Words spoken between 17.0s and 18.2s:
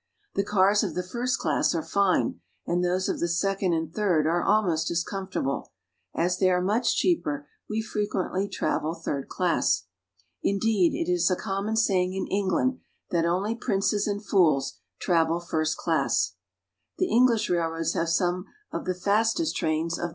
English railroads have